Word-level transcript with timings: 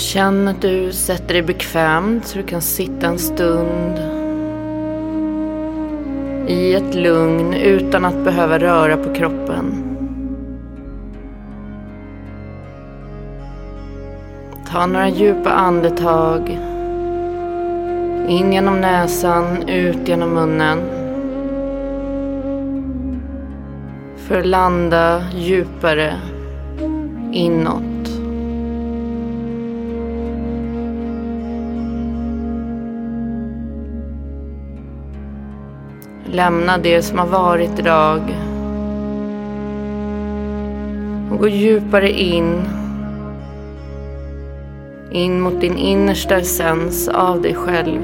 känn 0.00 0.48
att 0.48 0.62
du 0.62 0.92
sätter 0.92 1.34
dig 1.34 1.42
bekvämt 1.42 2.26
så 2.26 2.38
du 2.38 2.44
kan 2.44 2.62
sitta 2.62 3.06
en 3.06 3.18
stund 3.18 3.98
i 6.46 6.74
ett 6.74 6.94
lugn 6.94 7.54
utan 7.54 8.04
att 8.04 8.24
behöva 8.24 8.58
röra 8.58 8.96
på 8.96 9.14
kroppen. 9.14 9.84
Ta 14.70 14.86
några 14.86 15.08
djupa 15.08 15.50
andetag. 15.50 16.58
In 18.28 18.52
genom 18.52 18.80
näsan, 18.80 19.68
ut 19.68 20.08
genom 20.08 20.30
munnen. 20.30 20.78
För 24.16 24.38
att 24.38 24.46
landa 24.46 25.22
djupare 25.34 26.14
inåt. 27.32 27.79
Lämna 36.32 36.78
det 36.78 37.02
som 37.02 37.18
har 37.18 37.26
varit 37.26 37.78
idag. 37.78 38.20
Och 41.30 41.38
gå 41.38 41.48
djupare 41.48 42.10
in. 42.10 42.62
In 45.10 45.40
mot 45.40 45.60
din 45.60 45.76
innersta 45.76 46.36
essens 46.36 47.08
av 47.08 47.42
dig 47.42 47.54
själv. 47.54 48.00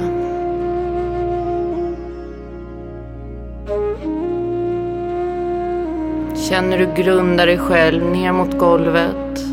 Känner 6.49 6.79
du 6.79 7.03
grundar 7.03 7.47
dig 7.47 7.59
själv 7.59 8.11
ner 8.11 8.33
mot 8.33 8.59
golvet. 8.59 9.45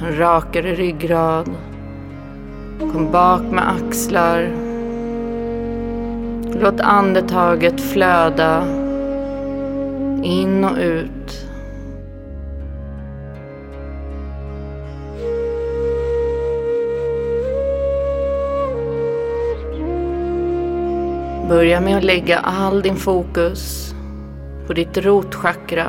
En 0.00 0.18
rakare 0.18 0.74
ryggrad. 0.74 1.50
Kom 2.92 3.12
bak 3.12 3.42
med 3.42 3.68
axlar. 3.68 4.65
Låt 6.60 6.80
andetaget 6.80 7.80
flöda 7.80 8.62
in 10.22 10.64
och 10.64 10.76
ut. 10.78 11.46
Börja 21.48 21.80
med 21.80 21.96
att 21.96 22.04
lägga 22.04 22.38
all 22.38 22.82
din 22.82 22.96
fokus 22.96 23.94
på 24.66 24.72
ditt 24.72 24.96
rotchakra 24.96 25.86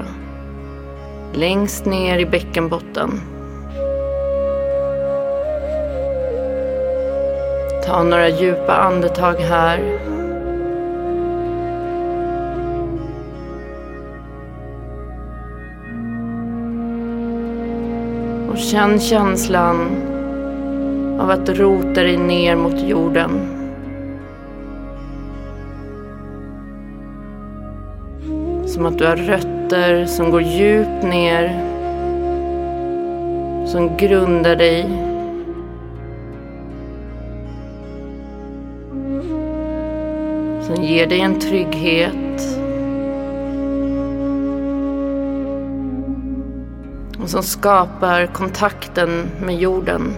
längst 1.33 1.85
ner 1.85 2.19
i 2.19 2.25
bäckenbotten. 2.25 3.21
Ta 7.85 8.03
några 8.03 8.29
djupa 8.29 8.75
andetag 8.75 9.33
här. 9.33 9.99
Känn 18.71 18.99
känslan 18.99 19.75
av 21.19 21.29
att 21.29 21.49
rota 21.49 22.03
dig 22.03 22.17
ner 22.17 22.55
mot 22.55 22.87
jorden. 22.87 23.31
Som 28.65 28.85
att 28.85 28.97
du 28.97 29.05
har 29.05 29.15
rötter 29.15 30.05
som 30.05 30.31
går 30.31 30.41
djupt 30.41 31.03
ner. 31.03 31.61
Som 33.65 33.97
grundar 33.97 34.55
dig. 34.55 34.83
Som 40.61 40.83
ger 40.83 41.07
dig 41.07 41.19
en 41.19 41.39
trygghet. 41.39 42.66
Och 47.27 47.31
som 47.31 47.43
skapar 47.43 48.25
kontakten 48.25 49.29
med 49.45 49.55
jorden. 49.55 50.13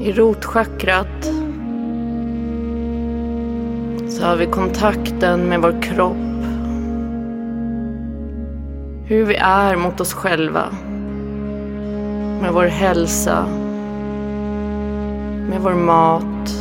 I 0.00 0.12
rotchakrat 0.12 1.24
så 4.08 4.24
har 4.24 4.36
vi 4.36 4.46
kontakten 4.46 5.48
med 5.48 5.60
vår 5.62 5.82
kropp. 5.82 6.46
Hur 9.04 9.24
vi 9.24 9.34
är 9.36 9.76
mot 9.76 10.00
oss 10.00 10.14
själva. 10.14 10.64
Med 12.40 12.52
vår 12.52 12.66
hälsa. 12.66 13.63
Med 15.54 15.62
vår 15.62 15.74
mat. 15.74 16.54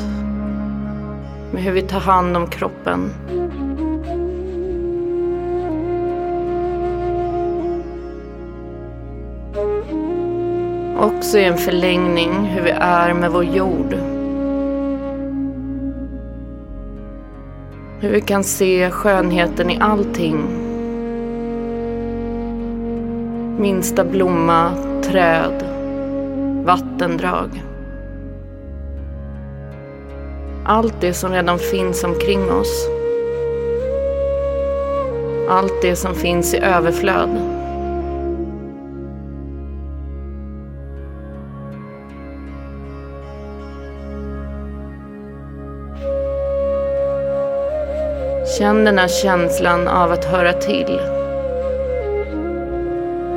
Med 1.51 1.63
hur 1.63 1.71
vi 1.71 1.81
tar 1.81 2.00
hand 2.00 2.38
om 2.38 2.47
kroppen. 2.47 3.09
Också 11.00 11.38
i 11.38 11.44
en 11.44 11.57
förlängning 11.57 12.31
hur 12.33 12.62
vi 12.62 12.69
är 12.69 13.13
med 13.13 13.31
vår 13.31 13.44
jord. 13.44 13.94
Hur 18.00 18.09
vi 18.09 18.21
kan 18.21 18.44
se 18.44 18.91
skönheten 18.91 19.69
i 19.69 19.79
allting. 19.81 20.45
Minsta 23.59 24.03
blomma, 24.03 24.71
träd, 25.03 25.63
vattendrag 26.65 27.72
allt 30.73 31.01
det 31.01 31.13
som 31.13 31.31
redan 31.31 31.59
finns 31.59 32.03
omkring 32.03 32.51
oss. 32.51 32.87
Allt 35.49 35.81
det 35.81 35.95
som 35.95 36.15
finns 36.15 36.53
i 36.53 36.57
överflöd. 36.57 37.29
Känn 48.57 48.85
den 48.85 48.97
här 48.97 49.07
känslan 49.07 49.87
av 49.87 50.11
att 50.11 50.25
höra 50.25 50.53
till. 50.53 50.99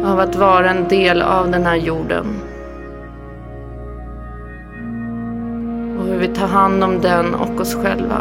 Av 0.04 0.20
att 0.20 0.34
vara 0.36 0.70
en 0.70 0.88
del 0.88 1.22
av 1.22 1.50
den 1.50 1.66
här 1.66 1.76
jorden. 1.76 2.26
Ta 6.36 6.46
hand 6.46 6.84
om 6.84 7.00
den 7.00 7.34
och 7.34 7.60
oss 7.60 7.74
själva. 7.74 8.20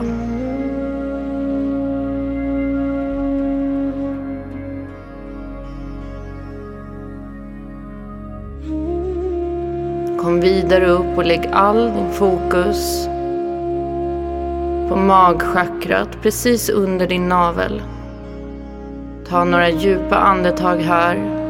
Kom 10.21 10.39
vidare 10.41 10.87
upp 10.87 11.17
och 11.17 11.25
lägg 11.25 11.49
all 11.53 11.91
din 11.93 12.11
fokus 12.11 13.07
på 14.89 14.95
magchakrat 14.95 16.09
precis 16.21 16.69
under 16.69 17.07
din 17.07 17.29
navel. 17.29 17.81
Ta 19.29 19.43
några 19.43 19.69
djupa 19.69 20.15
andetag 20.15 20.77
här. 20.77 21.44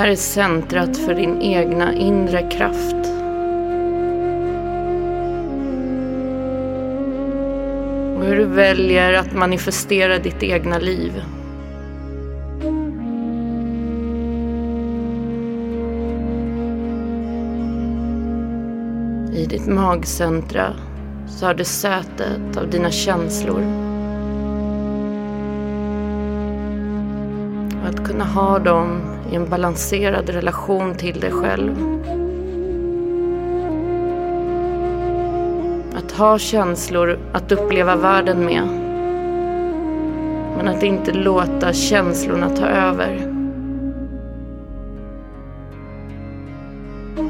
Här 0.00 0.08
är 0.08 0.16
centrat 0.16 0.96
för 0.96 1.14
din 1.14 1.42
egna 1.42 1.94
inre 1.94 2.50
kraft. 2.50 2.96
Och 8.16 8.24
hur 8.26 8.36
du 8.36 8.44
väljer 8.44 9.12
att 9.12 9.32
manifestera 9.32 10.18
ditt 10.18 10.42
egna 10.42 10.78
liv. 10.78 11.22
I 19.34 19.46
ditt 19.46 19.66
magcentra 19.66 20.72
så 21.26 21.46
har 21.46 21.54
du 21.54 21.64
sätet 21.64 22.56
av 22.56 22.70
dina 22.70 22.90
känslor. 22.90 23.79
Kunna 28.10 28.24
ha 28.24 28.58
dem 28.58 29.00
i 29.32 29.34
en 29.36 29.48
balanserad 29.48 30.28
relation 30.28 30.94
till 30.94 31.20
dig 31.20 31.30
själv. 31.30 31.72
Att 35.94 36.12
ha 36.12 36.38
känslor 36.38 37.18
att 37.32 37.52
uppleva 37.52 37.96
världen 37.96 38.44
med. 38.44 38.62
Men 40.56 40.68
att 40.68 40.82
inte 40.82 41.12
låta 41.12 41.72
känslorna 41.72 42.48
ta 42.56 42.66
över. 42.66 43.14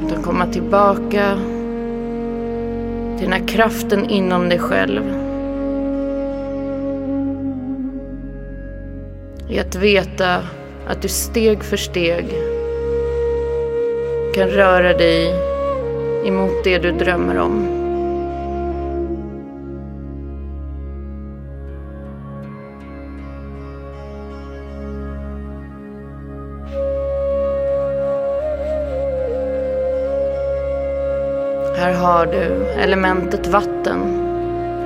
Utan 0.07 0.23
komma 0.23 0.45
tillbaka 0.45 1.37
till 3.17 3.29
den 3.29 3.33
här 3.33 3.47
kraften 3.47 4.09
inom 4.09 4.49
dig 4.49 4.59
själv. 4.59 5.03
I 9.49 9.59
att 9.59 9.75
veta 9.75 10.41
att 10.87 11.01
du 11.01 11.07
steg 11.07 11.63
för 11.63 11.77
steg 11.77 12.25
kan 14.33 14.49
röra 14.49 14.93
dig 14.97 15.35
emot 16.25 16.63
det 16.63 16.77
du 16.77 16.91
drömmer 16.91 17.37
om. 17.37 17.77
Här 31.77 31.93
har 31.93 32.25
du 32.25 32.65
elementet 32.81 33.47
vatten, 33.47 33.99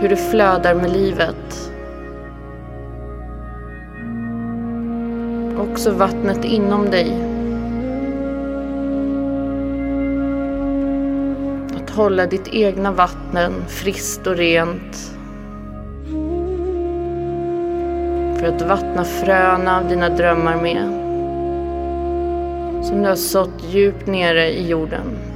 hur 0.01 0.09
det 0.09 0.31
flödar 0.31 0.75
med 0.75 0.91
livet. 0.91 1.71
Också 5.75 5.91
vattnet 5.91 6.45
inom 6.45 6.89
dig. 6.91 7.11
Att 11.75 11.89
hålla 11.89 12.25
ditt 12.25 12.47
egna 12.47 12.91
vatten 12.91 13.53
friskt 13.67 14.27
och 14.27 14.35
rent. 14.35 14.95
För 18.39 18.47
att 18.47 18.61
vattna 18.61 19.03
fröna 19.03 19.77
av 19.77 19.89
dina 19.89 20.09
drömmar 20.09 20.61
med. 20.61 20.83
Som 22.85 23.01
du 23.01 23.09
har 23.09 23.15
sått 23.15 23.63
djupt 23.69 24.07
nere 24.07 24.51
i 24.51 24.67
jorden. 24.67 25.34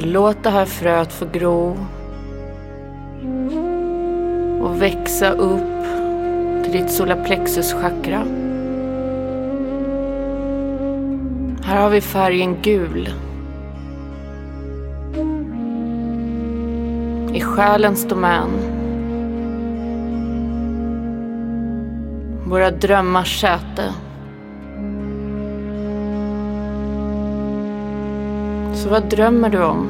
Så 0.00 0.06
låt 0.06 0.42
det 0.42 0.50
här 0.50 0.64
fröet 0.64 1.12
få 1.12 1.26
gro 1.32 1.76
och 4.62 4.82
växa 4.82 5.30
upp 5.30 5.84
till 6.64 6.72
ditt 6.72 6.90
solaplexuschakra. 6.90 8.24
Här 11.64 11.82
har 11.82 11.90
vi 11.90 12.00
färgen 12.00 12.56
gul. 12.62 13.08
I 17.34 17.40
själens 17.40 18.08
domän. 18.08 18.50
Våra 22.46 22.70
drömmars 22.70 23.40
säte. 23.40 23.94
Så 28.82 28.88
vad 28.88 29.08
drömmer 29.08 29.50
du 29.50 29.62
om? 29.62 29.88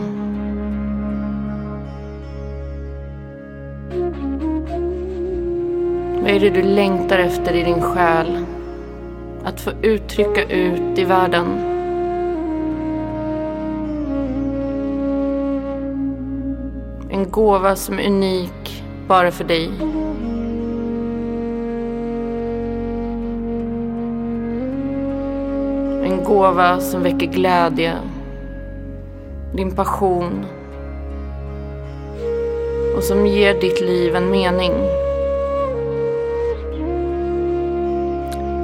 Vad 6.22 6.30
är 6.30 6.40
det 6.40 6.50
du 6.50 6.62
längtar 6.62 7.18
efter 7.18 7.54
i 7.54 7.62
din 7.62 7.80
själ? 7.80 8.44
Att 9.44 9.60
få 9.60 9.70
uttrycka 9.82 10.42
ut 10.42 10.98
i 10.98 11.04
världen. 11.04 11.46
En 17.10 17.30
gåva 17.30 17.76
som 17.76 17.98
är 17.98 18.06
unik 18.06 18.84
bara 19.08 19.30
för 19.30 19.44
dig. 19.44 19.70
En 26.04 26.24
gåva 26.24 26.80
som 26.80 27.02
väcker 27.02 27.26
glädje 27.26 27.94
din 29.52 29.76
passion 29.76 30.46
och 32.96 33.02
som 33.02 33.26
ger 33.26 33.54
ditt 33.54 33.80
liv 33.80 34.16
en 34.16 34.30
mening. 34.30 34.72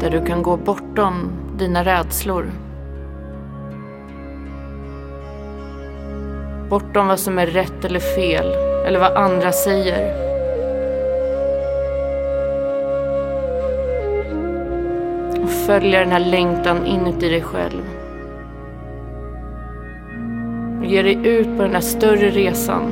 Där 0.00 0.10
du 0.10 0.26
kan 0.26 0.42
gå 0.42 0.56
bortom 0.56 1.30
dina 1.58 1.84
rädslor. 1.84 2.50
Bortom 6.68 7.08
vad 7.08 7.20
som 7.20 7.38
är 7.38 7.46
rätt 7.46 7.84
eller 7.84 8.00
fel 8.00 8.46
eller 8.86 9.00
vad 9.00 9.12
andra 9.12 9.52
säger. 9.52 10.26
Och 15.42 15.50
följa 15.50 16.00
den 16.00 16.12
här 16.12 16.20
längtan 16.30 16.86
inuti 16.86 17.28
dig 17.28 17.42
själv. 17.42 17.95
Och 20.86 20.92
ge 20.92 21.02
dig 21.02 21.18
ut 21.24 21.56
på 21.56 21.62
den 21.62 21.74
här 21.74 21.80
större 21.80 22.30
resan. 22.30 22.82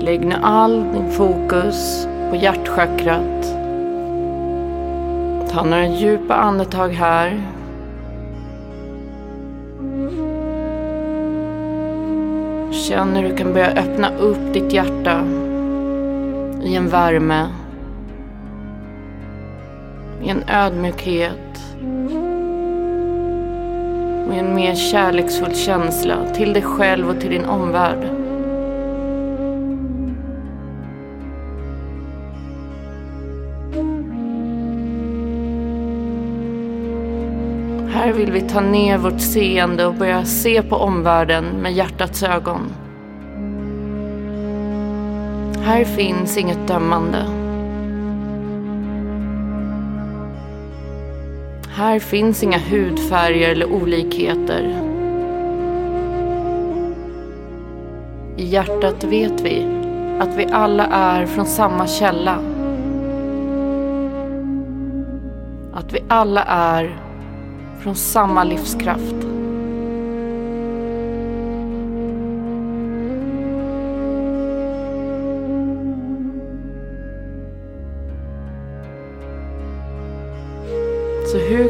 Lägg 0.00 0.26
nu 0.26 0.34
all 0.42 0.84
din 0.92 1.10
fokus 1.10 2.08
på 2.30 2.36
hjärtchakrat. 2.36 3.42
Ta 5.52 5.64
några 5.64 5.86
djupa 5.86 6.34
andetag 6.34 6.88
här. 6.88 7.40
Känn 12.72 13.16
hur 13.16 13.28
du 13.28 13.36
kan 13.36 13.52
börja 13.52 13.70
öppna 13.70 14.10
upp 14.18 14.52
ditt 14.54 14.72
hjärta 14.72 15.24
i 16.62 16.74
en 16.74 16.88
värme, 16.88 17.46
i 20.22 20.28
en 20.28 20.44
ödmjukhet 20.48 21.60
och 24.26 24.34
i 24.34 24.38
en 24.38 24.54
mer 24.54 24.74
kärleksfull 24.74 25.54
känsla 25.54 26.16
till 26.34 26.52
dig 26.52 26.62
själv 26.62 27.08
och 27.08 27.20
till 27.20 27.30
din 27.30 27.44
omvärld. 27.44 27.98
Här 37.92 38.12
vill 38.12 38.32
vi 38.32 38.40
ta 38.40 38.60
ner 38.60 38.98
vårt 38.98 39.20
seende 39.20 39.86
och 39.86 39.94
börja 39.94 40.24
se 40.24 40.62
på 40.62 40.76
omvärlden 40.76 41.44
med 41.44 41.72
hjärtats 41.72 42.22
ögon. 42.22 42.72
Här 45.62 45.84
finns 45.84 46.36
inget 46.36 46.68
dömande. 46.68 47.35
Här 51.76 51.98
finns 51.98 52.42
inga 52.42 52.58
hudfärger 52.58 53.50
eller 53.50 53.72
olikheter. 53.72 54.62
I 58.36 58.44
hjärtat 58.44 59.04
vet 59.04 59.40
vi 59.40 59.66
att 60.20 60.36
vi 60.36 60.46
alla 60.52 60.86
är 60.86 61.26
från 61.26 61.46
samma 61.46 61.86
källa. 61.86 62.38
Att 65.72 65.92
vi 65.92 65.98
alla 66.08 66.44
är 66.44 66.96
från 67.80 67.94
samma 67.94 68.44
livskraft. 68.44 69.35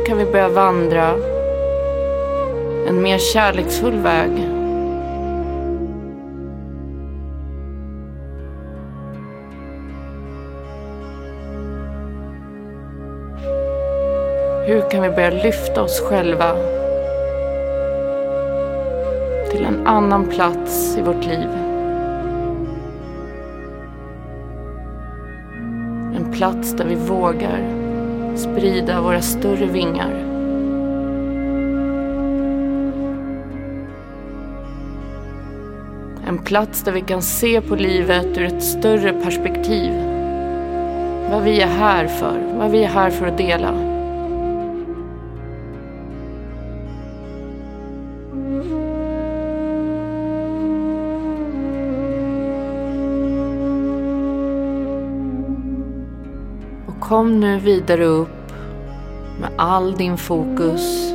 Kan 0.06 0.18
vi 0.18 0.24
börja 0.24 0.48
vandra 0.48 1.14
en 2.88 3.02
mer 3.02 3.18
kärleksfull 3.18 3.98
väg? 3.98 4.30
Hur 14.66 14.90
kan 14.90 15.02
vi 15.02 15.10
börja 15.10 15.30
lyfta 15.30 15.82
oss 15.82 16.00
själva 16.00 16.56
till 19.50 19.64
en 19.64 19.86
annan 19.86 20.28
plats 20.28 20.96
i 20.98 21.02
vårt 21.02 21.24
liv? 21.24 21.48
En 26.16 26.32
plats 26.32 26.72
där 26.72 26.84
vi 26.84 26.94
vågar 26.94 27.85
sprida 28.38 29.00
våra 29.00 29.22
större 29.22 29.66
vingar. 29.66 30.10
En 36.26 36.38
plats 36.38 36.82
där 36.82 36.92
vi 36.92 37.00
kan 37.00 37.22
se 37.22 37.60
på 37.60 37.76
livet 37.76 38.38
ur 38.38 38.44
ett 38.44 38.62
större 38.62 39.12
perspektiv. 39.12 39.92
Vad 41.30 41.42
vi 41.42 41.60
är 41.60 41.66
här 41.66 42.06
för, 42.06 42.38
vad 42.58 42.70
vi 42.70 42.84
är 42.84 42.88
här 42.88 43.10
för 43.10 43.26
att 43.26 43.38
dela. 43.38 43.95
Kom 57.08 57.40
nu 57.40 57.58
vidare 57.58 58.04
upp 58.04 58.52
med 59.40 59.50
all 59.56 59.94
din 59.94 60.16
fokus 60.16 61.12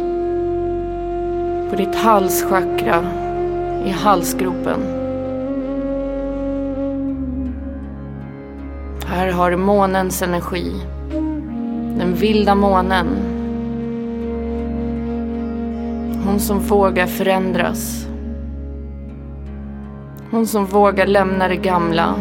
på 1.69 1.75
ditt 1.77 1.95
halschakra 1.95 3.05
i 3.85 3.89
halsgropen. 3.89 4.79
Här 9.05 9.31
har 9.31 9.51
du 9.51 9.57
månens 9.57 10.21
energi. 10.21 10.71
Den 11.97 12.13
vilda 12.13 12.55
månen. 12.55 13.07
Hon 16.25 16.39
som 16.39 16.59
vågar 16.59 17.07
förändras. 17.07 18.07
Hon 20.31 20.47
som 20.47 20.65
vågar 20.65 21.07
lämna 21.07 21.47
det 21.47 21.55
gamla 21.55 22.15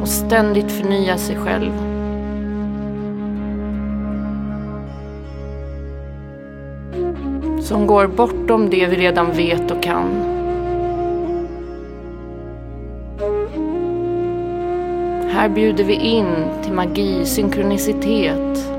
och 0.00 0.08
ständigt 0.08 0.72
förnya 0.72 1.18
sig 1.18 1.36
själv. 1.36 1.85
Som 7.76 7.86
går 7.86 8.06
bortom 8.06 8.70
det 8.70 8.86
vi 8.86 8.96
redan 8.96 9.32
vet 9.32 9.70
och 9.70 9.82
kan. 9.82 10.08
Här 15.30 15.48
bjuder 15.48 15.84
vi 15.84 15.94
in 15.94 16.26
till 16.62 16.72
magi, 16.72 17.24
synkronicitet. 17.24 18.75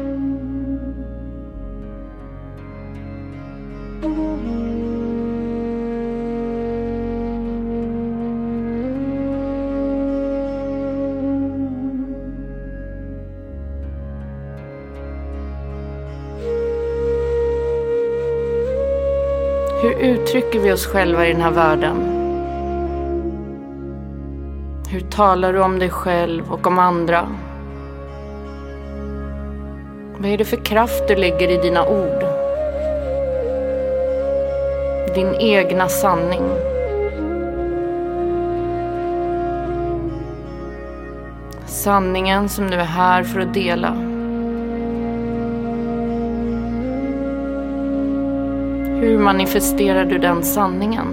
Uttrycker 19.99 20.59
vi 20.59 20.71
oss 20.71 20.85
själva 20.85 21.27
i 21.27 21.33
den 21.33 21.41
här 21.41 21.51
världen? 21.51 22.17
Hur 24.89 24.99
talar 24.99 25.53
du 25.53 25.61
om 25.61 25.79
dig 25.79 25.89
själv 25.89 26.51
och 26.51 26.67
om 26.67 26.79
andra? 26.79 27.27
Vad 30.17 30.31
är 30.31 30.37
det 30.37 30.45
för 30.45 30.65
kraft 30.65 31.07
du 31.07 31.15
lägger 31.15 31.51
i 31.51 31.57
dina 31.57 31.87
ord? 31.87 32.23
Din 35.15 35.35
egna 35.35 35.87
sanning. 35.87 36.43
Sanningen 41.65 42.49
som 42.49 42.71
du 42.71 42.77
är 42.77 42.85
här 42.85 43.23
för 43.23 43.39
att 43.39 43.53
dela. 43.53 44.06
Hur 49.07 49.17
manifesterar 49.17 50.05
du 50.05 50.17
den 50.17 50.43
sanningen? 50.43 51.07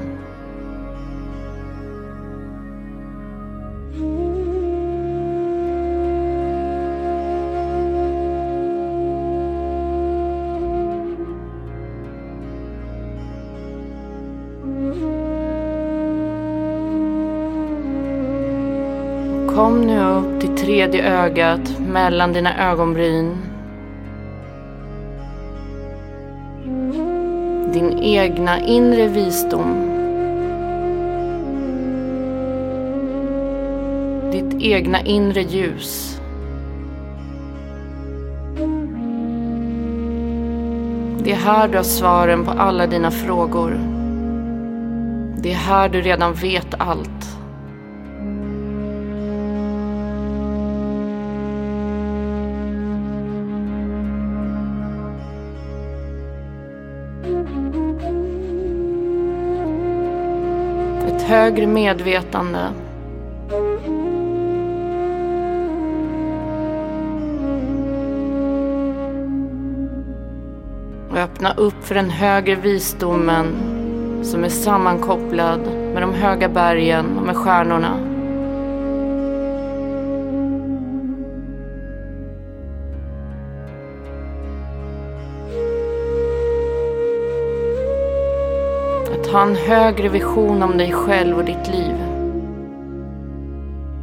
Kom 19.54 19.80
nu 19.80 20.00
upp 20.00 20.40
till 20.40 20.56
tredje 20.56 21.22
ögat 21.22 21.78
mellan 21.78 22.32
dina 22.32 22.70
ögonbryn. 22.70 23.53
Din 27.75 27.99
egna 27.99 28.61
inre 28.61 29.09
visdom. 29.09 29.90
Ditt 34.33 34.62
egna 34.62 35.00
inre 35.00 35.43
ljus. 35.43 36.21
Det 41.19 41.33
är 41.33 41.37
här 41.37 41.69
du 41.69 41.76
har 41.76 41.85
svaren 41.85 42.45
på 42.45 42.50
alla 42.50 42.87
dina 42.87 43.11
frågor. 43.11 43.78
Det 45.43 45.52
är 45.52 45.57
här 45.57 45.88
du 45.88 46.00
redan 46.00 46.35
vet 46.35 46.75
allt. 46.78 47.13
Högre 61.44 61.66
medvetande. 61.66 62.68
Och 71.10 71.18
öppna 71.18 71.54
upp 71.56 71.84
för 71.84 71.94
den 71.94 72.10
högre 72.10 72.54
visdomen 72.54 73.46
som 74.22 74.44
är 74.44 74.48
sammankopplad 74.48 75.60
med 75.92 76.02
de 76.02 76.14
höga 76.14 76.48
bergen 76.48 77.18
och 77.18 77.26
med 77.26 77.36
stjärnorna. 77.36 78.13
ha 89.35 89.43
en 89.43 89.57
högre 89.57 90.09
vision 90.09 90.62
om 90.62 90.79
dig 90.79 90.93
själv 90.93 91.38
och 91.38 91.45
ditt 91.45 91.69
liv. 91.69 91.95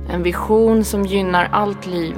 En 0.09 0.23
vision 0.23 0.83
som 0.83 1.05
gynnar 1.05 1.49
allt 1.51 1.87
liv. 1.87 2.15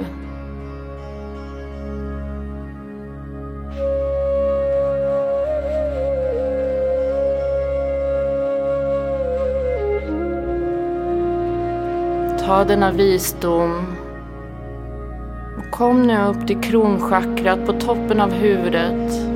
Ta 12.38 12.64
denna 12.64 12.92
visdom 12.92 13.86
och 15.58 15.70
kom 15.70 16.02
nu 16.02 16.22
upp 16.22 16.46
till 16.46 16.60
kronchakrat 16.60 17.66
på 17.66 17.72
toppen 17.72 18.20
av 18.20 18.32
huvudet 18.32 19.33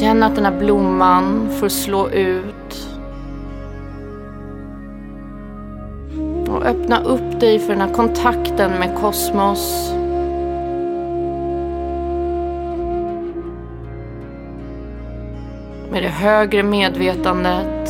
Känn 0.00 0.22
att 0.22 0.34
den 0.34 0.44
här 0.44 0.58
blomman 0.58 1.48
får 1.50 1.68
slå 1.68 2.10
ut. 2.10 2.88
Och 6.48 6.62
öppna 6.66 7.00
upp 7.02 7.40
dig 7.40 7.58
för 7.58 7.72
den 7.72 7.80
här 7.80 7.94
kontakten 7.94 8.70
med 8.78 8.96
kosmos. 8.96 9.92
Med 15.90 16.02
det 16.02 16.08
högre 16.08 16.62
medvetandet. 16.62 17.88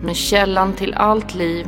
Med 0.00 0.16
källan 0.16 0.72
till 0.72 0.94
allt 0.94 1.34
liv. 1.34 1.66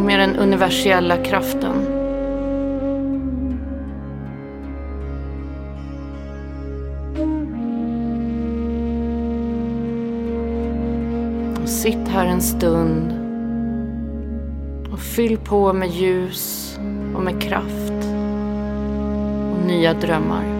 Och 0.00 0.06
med 0.06 0.20
den 0.20 0.36
universella 0.36 1.16
kraften. 1.16 1.86
Och 11.62 11.68
sitt 11.68 12.08
här 12.08 12.26
en 12.26 12.42
stund 12.42 13.12
och 14.92 15.00
fyll 15.00 15.38
på 15.38 15.72
med 15.72 15.90
ljus 15.90 16.78
och 17.14 17.22
med 17.22 17.42
kraft 17.42 18.06
och 19.52 19.66
nya 19.66 19.94
drömmar. 19.94 20.59